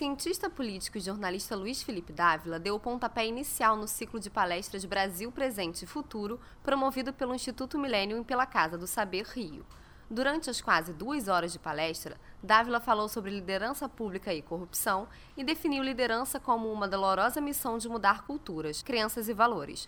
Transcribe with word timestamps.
cientista 0.00 0.48
político 0.48 0.96
e 0.96 1.00
jornalista 1.02 1.54
Luiz 1.54 1.82
Felipe 1.82 2.10
Dávila 2.10 2.58
deu 2.58 2.74
o 2.74 2.80
pontapé 2.80 3.26
inicial 3.26 3.76
no 3.76 3.86
ciclo 3.86 4.18
de 4.18 4.30
palestras 4.30 4.86
Brasil 4.86 5.30
Presente 5.30 5.82
e 5.82 5.86
Futuro, 5.86 6.40
promovido 6.62 7.12
pelo 7.12 7.34
Instituto 7.34 7.78
Milênio 7.78 8.18
e 8.18 8.24
pela 8.24 8.46
Casa 8.46 8.78
do 8.78 8.86
Saber 8.86 9.26
Rio. 9.26 9.62
Durante 10.10 10.48
as 10.48 10.58
quase 10.58 10.94
duas 10.94 11.28
horas 11.28 11.52
de 11.52 11.58
palestra, 11.58 12.18
Dávila 12.42 12.80
falou 12.80 13.10
sobre 13.10 13.30
liderança 13.30 13.90
pública 13.90 14.32
e 14.32 14.40
corrupção 14.40 15.06
e 15.36 15.44
definiu 15.44 15.82
liderança 15.82 16.40
como 16.40 16.72
uma 16.72 16.88
dolorosa 16.88 17.38
missão 17.38 17.76
de 17.76 17.86
mudar 17.86 18.24
culturas, 18.24 18.82
crenças 18.82 19.28
e 19.28 19.34
valores. 19.34 19.86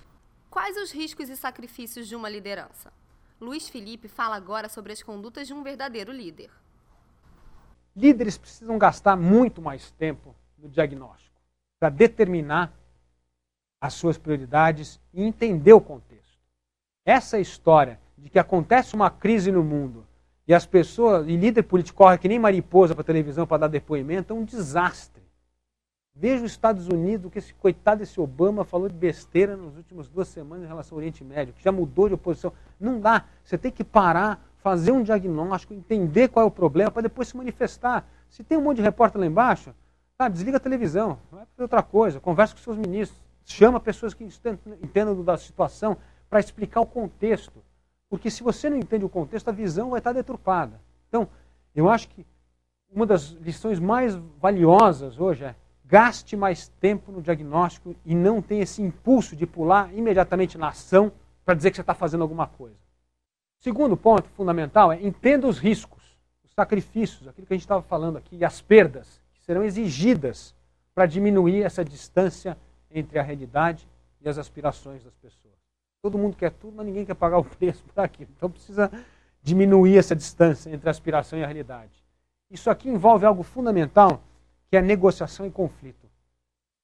Quais 0.50 0.76
os 0.76 0.90
riscos 0.90 1.31
e 1.31 1.36
sacrifícios 1.39 2.07
de 2.07 2.14
uma 2.14 2.29
liderança? 2.29 2.93
Luiz 3.40 3.67
Felipe 3.67 4.08
fala 4.08 4.36
agora 4.36 4.68
sobre 4.68 4.93
as 4.93 5.03
condutas 5.03 5.46
de 5.46 5.54
um 5.54 5.63
verdadeiro 5.63 6.13
líder. 6.13 6.50
Líderes 7.95 8.39
precisam 8.39 8.79
gastar 8.79 9.17
muito 9.17 9.61
mais 9.61 9.91
tempo 9.93 10.35
no 10.59 10.69
diagnóstico 10.69 11.41
para 11.79 11.91
determinar 11.91 12.73
as 13.81 13.95
suas 13.95 14.17
prioridades 14.17 15.01
e 15.13 15.23
entender 15.23 15.73
o 15.73 15.81
contexto. 15.81 16.39
Essa 17.05 17.39
história 17.41 18.01
de 18.17 18.31
que 18.31 18.39
acontece 18.39 18.95
uma 18.95 19.11
crise 19.11 19.51
no 19.51 19.65
mundo 19.65 20.07
e 20.46 20.55
as 20.55 20.65
pessoas, 20.65 21.27
e 21.27 21.37
líder 21.37 21.65
político 21.65 21.99
corre 21.99 22.18
que 22.18 22.29
nem 22.29 22.39
mariposa 22.39 22.95
para 22.95 23.05
televisão 23.05 23.46
para 23.46 23.59
dar 23.59 23.68
depoimento, 23.68 24.32
é 24.32 24.37
um 24.37 24.45
desastre. 24.45 25.23
Veja 26.15 26.45
os 26.45 26.51
Estados 26.51 26.89
Unidos, 26.89 27.32
que 27.32 27.39
esse 27.39 27.54
coitado 27.54 28.01
desse 28.01 28.21
Obama 28.21 28.65
falou 28.65 28.89
de 28.89 28.95
besteira 28.95 29.57
nas 29.57 29.75
últimas 29.77 30.09
duas 30.09 30.29
semanas 30.29 30.65
em 30.65 30.68
relação 30.68 30.95
ao 30.95 30.99
Oriente 30.99 31.25
Médio, 31.25 31.54
que 31.54 31.65
já 31.65 31.73
mudou 31.73 32.09
de 32.09 32.15
oposição. 32.15 32.53
Não 32.79 33.01
dá. 33.01 33.25
Você 33.43 33.56
tem 33.56 33.73
que 33.73 33.83
parar, 33.83 34.45
fazer 34.62 34.92
um 34.92 35.02
diagnóstico, 35.02 35.75
entender 35.75 36.28
qual 36.28 36.44
é 36.44 36.47
o 36.47 36.50
problema, 36.50 36.91
para 36.91 37.03
depois 37.03 37.28
se 37.28 37.37
manifestar. 37.37 38.09
Se 38.28 38.45
tem 38.45 38.56
um 38.56 38.62
monte 38.62 38.77
de 38.77 38.83
repórter 38.83 39.20
lá 39.20 39.27
embaixo, 39.27 39.75
tá, 40.17 40.28
desliga 40.28 40.56
a 40.56 40.61
televisão, 40.61 41.19
vai 41.31 41.45
fazer 41.47 41.62
outra 41.62 41.83
coisa, 41.83 42.20
conversa 42.20 42.55
com 42.55 42.61
seus 42.61 42.77
ministros, 42.77 43.20
chama 43.45 43.81
pessoas 43.81 44.14
que 44.14 44.25
entendam 44.25 45.22
da 45.22 45.37
situação 45.37 45.97
para 46.31 46.41
explicar 46.41 46.81
o 46.81 46.87
contexto. 46.87 47.62
Porque 48.09 48.31
se 48.31 48.42
você 48.42 48.70
não 48.70 48.77
entende 48.77 49.05
o 49.05 49.09
contexto, 49.09 49.48
a 49.48 49.53
visão 49.53 49.91
vai 49.91 49.98
estar 49.98 50.12
deturpada. 50.12 50.81
Então, 51.09 51.28
eu 51.75 51.89
acho 51.89 52.09
que 52.09 52.25
uma 52.91 53.06
das 53.06 53.31
lições 53.31 53.81
mais 53.81 54.15
valiosas 54.41 55.19
hoje 55.19 55.44
é 55.44 55.55
gaste 55.84 56.37
mais 56.37 56.69
tempo 56.69 57.11
no 57.11 57.20
diagnóstico 57.20 57.94
e 58.05 58.15
não 58.15 58.41
tenha 58.41 58.62
esse 58.62 58.81
impulso 58.81 59.34
de 59.34 59.47
pular 59.47 59.92
imediatamente 59.92 60.56
na 60.56 60.69
ação 60.69 61.11
para 61.44 61.55
dizer 61.55 61.70
que 61.70 61.77
você 61.77 61.81
está 61.83 61.94
fazendo 61.94 62.22
alguma 62.22 62.47
coisa. 62.47 62.81
Segundo 63.63 63.97
ponto 63.97 64.29
fundamental 64.31 64.91
é 64.91 65.01
entenda 65.01 65.47
os 65.47 65.57
riscos, 65.57 66.03
os 66.43 66.51
sacrifícios, 66.51 67.29
aquilo 67.29 67.47
que 67.47 67.53
a 67.53 67.57
gente 67.57 67.63
estava 67.63 67.81
falando 67.81 68.19
aqui, 68.19 68.35
e 68.35 68.45
as 68.45 68.61
perdas 68.61 69.21
que 69.33 69.41
serão 69.45 69.63
exigidas 69.63 70.53
para 70.93 71.07
diminuir 71.07 71.63
essa 71.63 71.85
distância 71.85 72.59
entre 72.91 73.21
a 73.21 73.23
realidade 73.23 73.89
e 74.21 74.29
as 74.29 74.37
aspirações 74.37 75.05
das 75.05 75.15
pessoas. 75.15 75.55
Todo 76.03 76.19
mundo 76.19 76.37
quer 76.37 76.51
tudo, 76.51 76.77
mas 76.77 76.85
ninguém 76.85 77.07
quer 77.07 77.15
pagar 77.15 77.39
o 77.39 77.45
preço 77.57 77.85
por 77.85 78.03
aquilo. 78.03 78.31
Então 78.37 78.51
precisa 78.51 78.91
diminuir 79.41 79.97
essa 79.97 80.17
distância 80.17 80.69
entre 80.69 80.89
a 80.89 80.91
aspiração 80.91 81.39
e 81.39 81.45
a 81.45 81.47
realidade. 81.47 81.93
Isso 82.51 82.69
aqui 82.69 82.89
envolve 82.89 83.25
algo 83.25 83.45
fundamental, 83.45 84.25
que 84.69 84.77
é 84.77 84.83
negociação 84.83 85.47
e 85.47 85.53
conflito. 85.53 86.11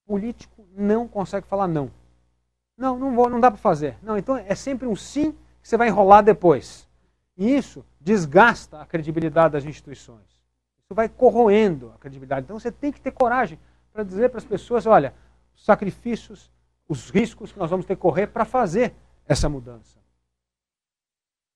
O 0.05 0.13
político 0.13 0.65
não 0.77 1.09
consegue 1.09 1.45
falar 1.45 1.67
não. 1.67 1.91
Não, 2.77 2.97
não, 2.97 3.13
vou, 3.13 3.29
não 3.29 3.41
dá 3.41 3.51
para 3.51 3.59
fazer. 3.59 3.97
Não, 4.01 4.17
então 4.17 4.37
é 4.37 4.55
sempre 4.55 4.87
um 4.87 4.95
sim 4.95 5.35
que 5.61 5.67
você 5.67 5.77
vai 5.77 5.87
enrolar 5.87 6.23
depois. 6.23 6.87
E 7.37 7.55
isso 7.55 7.85
desgasta 7.99 8.81
a 8.81 8.85
credibilidade 8.85 9.53
das 9.53 9.65
instituições. 9.65 10.27
Isso 10.83 10.93
vai 10.93 11.07
corroendo 11.07 11.91
a 11.95 11.97
credibilidade. 11.99 12.45
Então 12.45 12.59
você 12.59 12.71
tem 12.71 12.91
que 12.91 12.99
ter 12.99 13.11
coragem 13.11 13.59
para 13.93 14.03
dizer 14.03 14.29
para 14.29 14.39
as 14.39 14.45
pessoas, 14.45 14.85
olha, 14.85 15.13
os 15.55 15.63
sacrifícios, 15.63 16.51
os 16.87 17.09
riscos 17.09 17.51
que 17.51 17.59
nós 17.59 17.69
vamos 17.69 17.85
ter 17.85 17.95
que 17.95 18.01
correr 18.01 18.27
para 18.27 18.45
fazer 18.45 18.93
essa 19.27 19.47
mudança. 19.47 19.99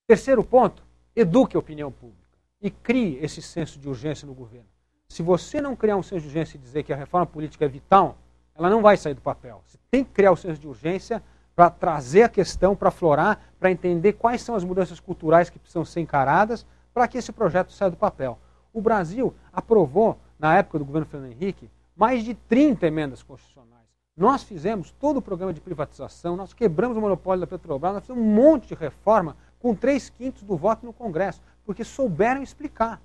Terceiro 0.07 0.43
ponto, 0.43 0.83
eduque 1.15 1.55
a 1.55 1.59
opinião 1.59 1.91
pública 1.91 2.23
e 2.61 2.69
crie 2.69 3.17
esse 3.17 3.41
senso 3.41 3.79
de 3.79 3.89
urgência 3.89 4.27
no 4.27 4.33
governo. 4.33 4.67
Se 5.07 5.21
você 5.21 5.61
não 5.61 5.75
criar 5.75 5.97
um 5.97 6.03
senso 6.03 6.21
de 6.21 6.27
urgência 6.27 6.57
e 6.57 6.59
dizer 6.59 6.83
que 6.83 6.93
a 6.93 6.95
reforma 6.95 7.25
política 7.25 7.65
é 7.65 7.67
vital, 7.67 8.17
ela 8.55 8.69
não 8.69 8.81
vai 8.81 8.97
sair 8.97 9.13
do 9.13 9.21
papel. 9.21 9.61
Você 9.65 9.77
tem 9.89 10.03
que 10.03 10.11
criar 10.11 10.31
o 10.31 10.33
um 10.33 10.37
senso 10.37 10.59
de 10.59 10.67
urgência 10.67 11.23
para 11.55 11.69
trazer 11.69 12.23
a 12.23 12.29
questão, 12.29 12.75
para 12.75 12.89
aflorar, 12.89 13.52
para 13.63 13.71
entender 13.71 14.11
quais 14.11 14.41
são 14.41 14.55
as 14.55 14.63
mudanças 14.65 14.99
culturais 14.99 15.49
que 15.49 15.57
precisam 15.57 15.85
ser 15.85 16.01
encaradas 16.01 16.65
para 16.93 17.07
que 17.07 17.17
esse 17.17 17.31
projeto 17.31 17.71
saia 17.71 17.89
do 17.89 17.95
papel. 17.95 18.37
O 18.73 18.81
Brasil 18.81 19.33
aprovou, 19.53 20.19
na 20.37 20.57
época 20.57 20.79
do 20.79 20.83
governo 20.83 21.07
Fernando 21.07 21.31
Henrique, 21.31 21.71
mais 21.95 22.25
de 22.25 22.33
30 22.33 22.85
emendas 22.85 23.23
constitucionais. 23.23 23.87
Nós 24.17 24.43
fizemos 24.43 24.91
todo 24.91 25.15
o 25.15 25.21
programa 25.21 25.53
de 25.53 25.61
privatização, 25.61 26.35
nós 26.35 26.51
quebramos 26.53 26.97
o 26.97 26.99
monopólio 26.99 27.39
da 27.39 27.47
Petrobras, 27.47 27.93
nós 27.93 28.03
fizemos 28.03 28.21
um 28.21 28.35
monte 28.35 28.67
de 28.67 28.73
reforma 28.75 29.37
com 29.61 29.73
três 29.73 30.09
quintos 30.09 30.43
do 30.43 30.57
voto 30.57 30.85
no 30.85 30.91
Congresso, 30.91 31.41
porque 31.65 31.85
souberam 31.85 32.43
explicar. 32.43 33.01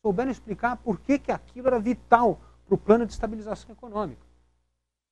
Souberam 0.00 0.30
explicar 0.30 0.78
por 0.78 0.98
que, 0.98 1.18
que 1.18 1.30
aquilo 1.30 1.66
era 1.66 1.78
vital 1.78 2.40
para 2.64 2.74
o 2.74 2.78
plano 2.78 3.04
de 3.04 3.12
estabilização 3.12 3.70
econômica. 3.72 4.24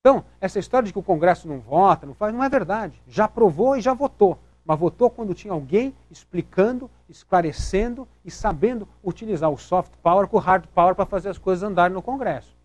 Então, 0.01 0.25
essa 0.41 0.59
história 0.59 0.87
de 0.87 0.95
que 0.95 0.99
o 0.99 1.03
Congresso 1.03 1.47
não 1.47 1.61
vota, 1.61 2.07
não 2.07 2.15
faz, 2.15 2.33
não 2.33 2.43
é 2.43 2.49
verdade. 2.49 3.03
Já 3.07 3.27
aprovou 3.27 3.77
e 3.77 3.83
já 3.83 3.93
votou. 3.93 4.39
Mas 4.65 4.79
votou 4.79 5.11
quando 5.11 5.35
tinha 5.35 5.53
alguém 5.53 5.95
explicando, 6.11 6.91
esclarecendo 7.09 8.07
e 8.25 8.31
sabendo 8.31 8.89
utilizar 9.03 9.51
o 9.51 9.59
soft 9.59 9.93
power 10.03 10.29
com 10.29 10.37
o 10.37 10.41
hard 10.41 10.67
power 10.69 10.95
para 10.95 11.07
fazer 11.07 11.31
as 11.31 11.39
coisas 11.39 11.63
andarem 11.63 11.95
no 11.95 12.03
Congresso. 12.03 12.57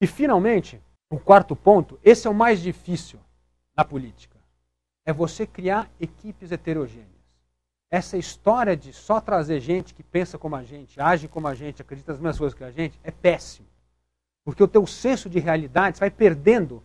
E, 0.00 0.06
finalmente, 0.06 0.80
o 1.10 1.18
quarto 1.18 1.54
ponto, 1.56 1.98
esse 2.02 2.26
é 2.26 2.30
o 2.30 2.34
mais 2.34 2.60
difícil 2.60 3.18
na 3.76 3.84
política. 3.84 4.38
É 5.04 5.12
você 5.12 5.46
criar 5.46 5.90
equipes 6.00 6.52
heterogêneas. 6.52 7.10
Essa 7.90 8.16
história 8.16 8.76
de 8.76 8.92
só 8.92 9.20
trazer 9.20 9.60
gente 9.60 9.92
que 9.92 10.02
pensa 10.02 10.38
como 10.38 10.56
a 10.56 10.62
gente, 10.62 11.00
age 11.00 11.28
como 11.28 11.46
a 11.46 11.54
gente, 11.54 11.82
acredita 11.82 12.12
nas 12.12 12.20
mesmas 12.20 12.38
coisas 12.38 12.56
que 12.56 12.64
a 12.64 12.70
gente, 12.70 12.98
é 13.04 13.10
péssimo. 13.10 13.68
Porque 14.44 14.62
o 14.62 14.68
teu 14.68 14.86
senso 14.86 15.28
de 15.28 15.38
realidade, 15.38 16.00
vai 16.00 16.10
perdendo 16.10 16.82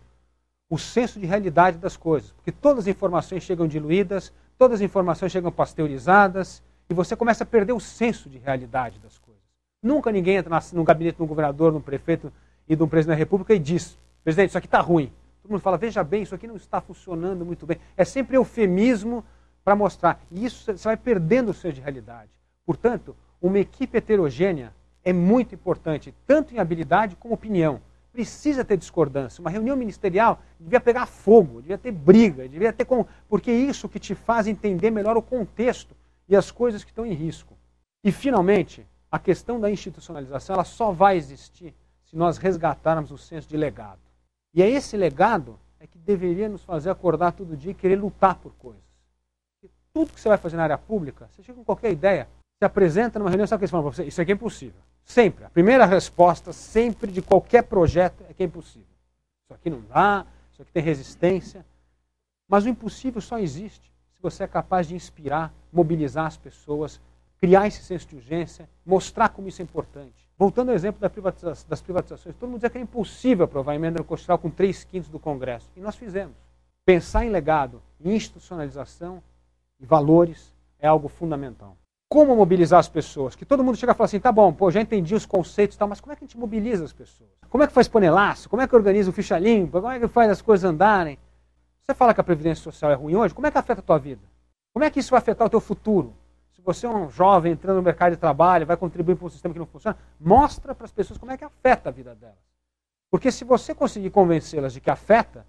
o 0.68 0.78
senso 0.78 1.18
de 1.18 1.26
realidade 1.26 1.78
das 1.78 1.96
coisas. 1.96 2.32
Porque 2.32 2.52
todas 2.52 2.84
as 2.84 2.88
informações 2.88 3.42
chegam 3.42 3.66
diluídas, 3.66 4.32
todas 4.56 4.76
as 4.76 4.80
informações 4.80 5.32
chegam 5.32 5.50
pasteurizadas, 5.50 6.62
e 6.90 6.94
você 6.94 7.14
começa 7.14 7.44
a 7.44 7.46
perder 7.46 7.72
o 7.72 7.80
senso 7.80 8.28
de 8.28 8.38
realidade 8.38 8.98
das 8.98 9.18
coisas. 9.18 9.42
Nunca 9.82 10.10
ninguém 10.10 10.36
entra 10.36 10.58
no 10.72 10.84
gabinete 10.84 11.16
de 11.16 11.22
um 11.22 11.26
governador, 11.26 11.70
de 11.72 11.78
um 11.78 11.82
prefeito 11.82 12.32
e 12.68 12.74
de 12.74 12.82
um 12.82 12.88
presidente 12.88 13.16
da 13.16 13.18
república 13.18 13.54
e 13.54 13.58
diz 13.58 13.98
Presidente, 14.28 14.50
isso 14.50 14.58
aqui 14.58 14.66
está 14.66 14.80
ruim. 14.80 15.10
Todo 15.42 15.52
mundo 15.52 15.62
fala, 15.62 15.78
veja 15.78 16.04
bem, 16.04 16.22
isso 16.22 16.34
aqui 16.34 16.46
não 16.46 16.56
está 16.56 16.82
funcionando 16.82 17.46
muito 17.46 17.64
bem. 17.64 17.78
É 17.96 18.04
sempre 18.04 18.36
eufemismo 18.36 19.24
para 19.64 19.74
mostrar. 19.74 20.20
E 20.30 20.44
isso 20.44 20.70
você 20.76 20.88
vai 20.88 20.98
perdendo 20.98 21.50
o 21.50 21.54
senso 21.54 21.76
de 21.76 21.80
realidade. 21.80 22.30
Portanto, 22.66 23.16
uma 23.40 23.58
equipe 23.58 23.96
heterogênea 23.96 24.74
é 25.02 25.14
muito 25.14 25.54
importante, 25.54 26.14
tanto 26.26 26.54
em 26.54 26.58
habilidade 26.58 27.16
como 27.16 27.32
opinião. 27.32 27.80
Precisa 28.18 28.64
ter 28.64 28.76
discordância. 28.76 29.40
Uma 29.40 29.48
reunião 29.48 29.76
ministerial 29.76 30.42
devia 30.58 30.80
pegar 30.80 31.06
fogo, 31.06 31.60
devia 31.60 31.78
ter 31.78 31.92
briga, 31.92 32.48
devia 32.48 32.72
ter 32.72 32.84
com... 32.84 33.06
porque 33.28 33.48
é 33.48 33.54
isso 33.54 33.88
que 33.88 34.00
te 34.00 34.12
faz 34.12 34.48
entender 34.48 34.90
melhor 34.90 35.16
o 35.16 35.22
contexto 35.22 35.94
e 36.28 36.34
as 36.34 36.50
coisas 36.50 36.82
que 36.82 36.90
estão 36.90 37.06
em 37.06 37.12
risco. 37.12 37.56
E 38.02 38.10
finalmente, 38.10 38.84
a 39.08 39.20
questão 39.20 39.60
da 39.60 39.70
institucionalização 39.70 40.54
ela 40.54 40.64
só 40.64 40.90
vai 40.90 41.16
existir 41.16 41.72
se 42.06 42.16
nós 42.16 42.38
resgatarmos 42.38 43.12
o 43.12 43.16
senso 43.16 43.48
de 43.48 43.56
legado. 43.56 44.00
E 44.52 44.64
é 44.64 44.68
esse 44.68 44.96
legado 44.96 45.56
é 45.78 45.86
que 45.86 45.96
deveria 45.96 46.48
nos 46.48 46.64
fazer 46.64 46.90
acordar 46.90 47.30
todo 47.30 47.56
dia 47.56 47.70
e 47.70 47.74
querer 47.74 47.94
lutar 47.94 48.34
por 48.34 48.52
coisas. 48.54 48.82
Porque 49.60 49.72
tudo 49.92 50.12
que 50.12 50.20
você 50.20 50.28
vai 50.28 50.38
fazer 50.38 50.56
na 50.56 50.64
área 50.64 50.76
pública, 50.76 51.28
você 51.30 51.44
chega 51.44 51.56
com 51.56 51.64
qualquer 51.64 51.92
ideia, 51.92 52.28
se 52.60 52.64
apresenta 52.64 53.20
numa 53.20 53.30
reunião, 53.30 53.46
sabe 53.46 53.58
o 53.58 53.60
que 53.60 53.64
eles 53.66 53.70
falam 53.70 53.86
para 53.86 53.94
você? 53.94 54.06
Isso 54.06 54.20
aqui 54.20 54.32
é 54.32 54.34
impossível. 54.34 54.80
Sempre. 55.08 55.46
A 55.46 55.50
primeira 55.50 55.86
resposta, 55.86 56.52
sempre, 56.52 57.10
de 57.10 57.22
qualquer 57.22 57.62
projeto, 57.62 58.22
é 58.28 58.34
que 58.34 58.42
é 58.42 58.46
impossível. 58.46 58.86
Isso 59.42 59.54
aqui 59.54 59.70
não 59.70 59.80
dá, 59.80 60.26
isso 60.52 60.60
aqui 60.60 60.70
tem 60.70 60.82
resistência. 60.82 61.64
Mas 62.46 62.66
o 62.66 62.68
impossível 62.68 63.20
só 63.20 63.38
existe 63.38 63.90
se 64.14 64.20
você 64.20 64.44
é 64.44 64.46
capaz 64.46 64.86
de 64.86 64.94
inspirar, 64.94 65.52
mobilizar 65.72 66.26
as 66.26 66.36
pessoas, 66.36 67.00
criar 67.40 67.66
esse 67.66 67.82
senso 67.82 68.06
de 68.06 68.16
urgência, 68.16 68.68
mostrar 68.84 69.30
como 69.30 69.48
isso 69.48 69.62
é 69.62 69.64
importante. 69.64 70.28
Voltando 70.36 70.68
ao 70.68 70.74
exemplo 70.74 71.00
das 71.00 71.80
privatizações, 71.80 72.36
todo 72.36 72.48
mundo 72.48 72.58
dizia 72.58 72.70
que 72.70 72.78
é 72.78 72.80
impossível 72.80 73.46
aprovar 73.46 73.72
a 73.72 73.76
emenda 73.76 74.04
constitucional 74.04 74.38
com 74.38 74.50
três 74.50 74.84
quintos 74.84 75.08
do 75.08 75.18
Congresso. 75.18 75.70
E 75.74 75.80
nós 75.80 75.96
fizemos. 75.96 76.36
Pensar 76.84 77.24
em 77.24 77.30
legado, 77.30 77.82
institucionalização 78.00 79.22
e 79.80 79.86
valores 79.86 80.54
é 80.78 80.86
algo 80.86 81.08
fundamental. 81.08 81.76
Como 82.08 82.34
mobilizar 82.34 82.80
as 82.80 82.88
pessoas? 82.88 83.36
Que 83.36 83.44
todo 83.44 83.62
mundo 83.62 83.76
chega 83.76 83.92
e 83.92 83.94
fala 83.94 84.06
assim, 84.06 84.18
tá 84.18 84.32
bom, 84.32 84.52
pô, 84.52 84.70
já 84.70 84.80
entendi 84.80 85.14
os 85.14 85.26
conceitos 85.26 85.76
e 85.76 85.78
tal, 85.78 85.88
mas 85.88 86.00
como 86.00 86.12
é 86.12 86.16
que 86.16 86.24
a 86.24 86.26
gente 86.26 86.38
mobiliza 86.38 86.84
as 86.84 86.92
pessoas? 86.92 87.30
Como 87.50 87.62
é 87.62 87.66
que 87.66 87.72
faz 87.72 87.86
panelaço? 87.86 88.48
Como 88.48 88.62
é 88.62 88.66
que 88.66 88.74
organiza 88.74 89.10
o 89.10 89.12
ficha 89.12 89.38
limpa? 89.38 89.80
Como 89.80 89.92
é 89.92 89.98
que 89.98 90.08
faz 90.08 90.30
as 90.30 90.40
coisas 90.40 90.68
andarem? 90.68 91.18
Você 91.84 91.94
fala 91.94 92.14
que 92.14 92.20
a 92.20 92.24
Previdência 92.24 92.62
Social 92.62 92.90
é 92.90 92.94
ruim 92.94 93.14
hoje, 93.14 93.34
como 93.34 93.46
é 93.46 93.50
que 93.50 93.58
afeta 93.58 93.80
a 93.80 93.84
tua 93.84 93.98
vida? 93.98 94.22
Como 94.72 94.84
é 94.84 94.90
que 94.90 95.00
isso 95.00 95.10
vai 95.10 95.18
afetar 95.18 95.46
o 95.46 95.50
teu 95.50 95.60
futuro? 95.60 96.14
você 96.68 96.84
é 96.84 96.90
um 96.90 97.08
jovem 97.08 97.52
entrando 97.52 97.76
no 97.76 97.82
mercado 97.82 98.10
de 98.10 98.18
trabalho, 98.18 98.66
vai 98.66 98.76
contribuir 98.76 99.16
para 99.16 99.26
um 99.26 99.30
sistema 99.30 99.54
que 99.54 99.58
não 99.58 99.64
funciona, 99.64 99.96
mostra 100.20 100.74
para 100.74 100.84
as 100.84 100.92
pessoas 100.92 101.18
como 101.18 101.32
é 101.32 101.36
que 101.38 101.42
afeta 101.44 101.88
a 101.88 101.92
vida 101.92 102.14
delas. 102.14 102.36
Porque 103.10 103.32
se 103.32 103.42
você 103.42 103.74
conseguir 103.74 104.10
convencê-las 104.10 104.74
de 104.74 104.80
que 104.80 104.90
afeta, 104.90 105.46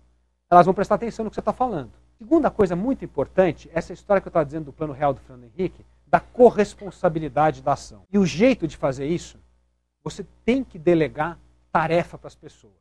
elas 0.50 0.66
vão 0.66 0.74
prestar 0.74 0.96
atenção 0.96 1.26
no 1.26 1.30
que 1.30 1.36
você 1.36 1.42
está 1.42 1.52
falando. 1.52 1.92
Segunda 2.18 2.50
coisa 2.50 2.74
muito 2.74 3.04
importante, 3.04 3.70
essa 3.74 3.92
história 3.92 4.22
que 4.22 4.30
eu 4.30 4.30
estava 4.30 4.46
dizendo 4.46 4.66
do 4.66 4.74
plano 4.74 4.94
real 4.94 5.14
do 5.14 5.20
Fernando 5.20 5.44
Henrique, 5.44 5.86
da 6.10 6.20
corresponsabilidade 6.20 7.62
da 7.62 7.74
ação. 7.74 8.04
E 8.12 8.18
o 8.18 8.26
jeito 8.26 8.68
de 8.68 8.76
fazer 8.76 9.06
isso, 9.06 9.40
você 10.04 10.26
tem 10.44 10.64
que 10.64 10.80
delegar 10.80 11.38
tarefa 11.72 12.18
para 12.18 12.28
as 12.28 12.36
pessoas. 12.36 12.74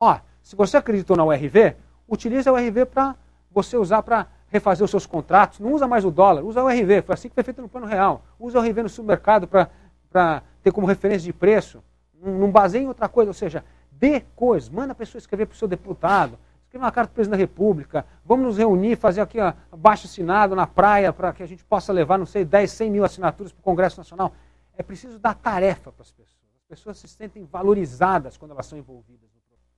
Ó, 0.00 0.18
se 0.42 0.56
você 0.56 0.76
acreditou 0.76 1.16
na 1.16 1.24
URV, 1.24 1.76
utilize 2.08 2.48
a 2.48 2.52
URV 2.52 2.86
para 2.86 3.14
você 3.50 3.76
usar 3.76 4.02
para 4.02 4.26
refazer 4.48 4.84
os 4.84 4.90
seus 4.90 5.06
contratos. 5.06 5.60
Não 5.60 5.72
usa 5.72 5.86
mais 5.86 6.04
o 6.04 6.10
dólar, 6.10 6.42
usa 6.42 6.62
o 6.62 6.66
URV. 6.66 7.02
Foi 7.02 7.14
assim 7.14 7.28
que 7.28 7.34
foi 7.34 7.44
feito 7.44 7.60
no 7.60 7.68
plano 7.68 7.86
real. 7.86 8.24
Usa 8.38 8.58
o 8.58 8.62
URV 8.62 8.82
no 8.82 8.88
supermercado 8.88 9.46
para 9.46 10.42
ter 10.62 10.72
como 10.72 10.86
referência 10.86 11.24
de 11.24 11.32
preço. 11.32 11.82
Não, 12.14 12.38
não 12.38 12.50
baseie 12.50 12.84
em 12.84 12.88
outra 12.88 13.08
coisa, 13.08 13.30
ou 13.30 13.34
seja, 13.34 13.64
dê 13.90 14.20
coisas. 14.34 14.68
Manda 14.68 14.92
a 14.92 14.94
pessoa 14.94 15.18
escrever 15.18 15.46
para 15.46 15.54
o 15.54 15.58
seu 15.58 15.68
deputado. 15.68 16.38
Escreva 16.72 16.86
uma 16.86 16.92
carta 16.92 17.08
para 17.08 17.12
o 17.12 17.16
presidente 17.16 17.38
da 17.38 17.44
República. 17.44 18.06
Vamos 18.24 18.46
nos 18.46 18.56
reunir, 18.56 18.96
fazer 18.96 19.20
aqui 19.20 19.38
abaixo 19.70 20.06
assinado 20.06 20.56
na 20.56 20.66
praia 20.66 21.12
para 21.12 21.30
que 21.30 21.42
a 21.42 21.46
gente 21.46 21.62
possa 21.62 21.92
levar, 21.92 22.16
não 22.16 22.24
sei, 22.24 22.46
10, 22.46 22.70
100 22.70 22.90
mil 22.90 23.04
assinaturas 23.04 23.52
para 23.52 23.60
o 23.60 23.62
Congresso 23.62 23.98
Nacional. 23.98 24.32
É 24.74 24.82
preciso 24.82 25.18
dar 25.18 25.34
tarefa 25.34 25.92
para 25.92 26.00
as 26.00 26.10
pessoas. 26.10 26.40
As 26.62 26.66
pessoas 26.66 26.96
se 26.96 27.08
sentem 27.08 27.44
valorizadas 27.44 28.38
quando 28.38 28.52
elas 28.52 28.64
são 28.64 28.78
envolvidas. 28.78 29.28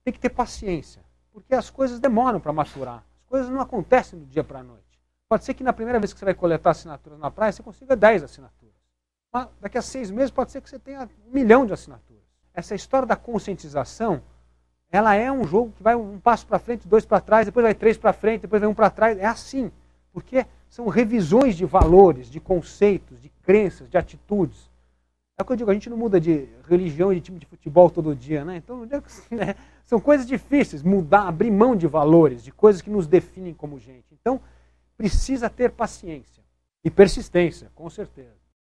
Tem 0.05 0.13
que 0.13 0.19
ter 0.21 0.29
paciência, 0.29 1.03
porque 1.33 1.53
as 1.53 1.69
coisas 1.69 1.99
demoram 1.99 2.39
para 2.39 2.53
maturar. 2.53 3.03
As 3.23 3.27
coisas 3.27 3.49
não 3.49 3.59
acontecem 3.59 4.17
do 4.17 4.25
dia 4.25 4.45
para 4.45 4.59
a 4.59 4.63
noite. 4.63 4.97
Pode 5.27 5.43
ser 5.43 5.53
que 5.53 5.65
na 5.65 5.73
primeira 5.73 5.99
vez 5.99 6.13
que 6.13 6.19
você 6.19 6.23
vai 6.23 6.33
coletar 6.33 6.69
assinaturas 6.69 7.19
na 7.19 7.29
praia, 7.29 7.51
você 7.51 7.61
consiga 7.61 7.93
10 7.93 8.23
assinaturas. 8.23 8.73
Mas 9.33 9.49
daqui 9.59 9.77
a 9.77 9.81
seis 9.81 10.09
meses 10.09 10.31
pode 10.31 10.49
ser 10.49 10.61
que 10.61 10.69
você 10.69 10.79
tenha 10.79 11.09
um 11.27 11.33
milhão 11.33 11.65
de 11.65 11.73
assinaturas. 11.73 12.23
Essa 12.53 12.73
história 12.73 13.05
da 13.05 13.17
conscientização, 13.17 14.23
ela 14.91 15.15
é 15.15 15.31
um 15.31 15.45
jogo 15.45 15.73
que 15.75 15.83
vai 15.83 15.95
um 15.95 16.19
passo 16.19 16.45
para 16.45 16.59
frente, 16.59 16.87
dois 16.87 17.05
para 17.05 17.19
trás, 17.19 17.45
depois 17.45 17.63
vai 17.63 17.73
três 17.73 17.97
para 17.97 18.13
frente, 18.13 18.41
depois 18.41 18.61
vai 18.61 18.69
um 18.69 18.73
para 18.73 18.89
trás. 18.89 19.17
É 19.17 19.25
assim. 19.25 19.71
Porque 20.13 20.45
são 20.69 20.87
revisões 20.87 21.57
de 21.57 21.65
valores, 21.65 22.29
de 22.29 22.39
conceitos, 22.39 23.21
de 23.21 23.29
crenças, 23.43 23.89
de 23.89 23.97
atitudes. 23.97 24.69
É 25.37 25.43
o 25.43 25.45
que 25.45 25.51
eu 25.51 25.57
digo, 25.57 25.69
a 25.69 25.73
gente 25.73 25.89
não 25.89 25.97
muda 25.97 26.19
de 26.19 26.47
religião 26.69 27.11
e 27.11 27.15
de 27.15 27.21
time 27.21 27.39
de 27.39 27.45
futebol 27.45 27.89
todo 27.89 28.15
dia, 28.15 28.45
né? 28.45 28.57
Então, 28.57 28.85
né? 29.29 29.55
são 29.83 29.99
coisas 29.99 30.25
difíceis, 30.25 30.81
mudar, 30.81 31.27
abrir 31.27 31.51
mão 31.51 31.75
de 31.75 31.87
valores, 31.87 32.41
de 32.41 32.51
coisas 32.51 32.81
que 32.81 32.89
nos 32.89 33.05
definem 33.05 33.53
como 33.53 33.77
gente. 33.77 34.05
Então, 34.13 34.39
precisa 34.97 35.49
ter 35.49 35.71
paciência 35.71 36.41
e 36.83 36.89
persistência, 36.89 37.69
com 37.75 37.89
certeza. 37.89 38.44